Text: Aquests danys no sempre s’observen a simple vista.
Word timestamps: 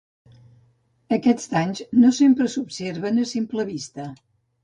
Aquests 1.17 1.51
danys 1.51 1.83
no 2.05 2.11
sempre 2.21 2.49
s’observen 2.53 3.23
a 3.25 3.29
simple 3.35 3.67
vista. 3.71 4.09